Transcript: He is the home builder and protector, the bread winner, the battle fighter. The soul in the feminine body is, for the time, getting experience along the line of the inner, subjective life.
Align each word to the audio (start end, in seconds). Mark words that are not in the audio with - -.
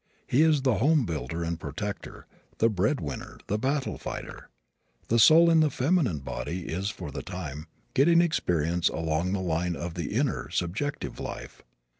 He 0.25 0.41
is 0.41 0.63
the 0.63 0.79
home 0.79 1.05
builder 1.05 1.43
and 1.43 1.59
protector, 1.59 2.25
the 2.57 2.71
bread 2.71 2.99
winner, 2.99 3.37
the 3.45 3.59
battle 3.59 3.99
fighter. 3.99 4.49
The 5.09 5.19
soul 5.19 5.47
in 5.51 5.59
the 5.59 5.69
feminine 5.69 6.21
body 6.21 6.61
is, 6.67 6.89
for 6.89 7.11
the 7.11 7.21
time, 7.21 7.67
getting 7.93 8.19
experience 8.19 8.89
along 8.89 9.31
the 9.33 9.39
line 9.41 9.75
of 9.75 9.93
the 9.93 10.15
inner, 10.15 10.49
subjective 10.49 11.19
life. 11.19 11.61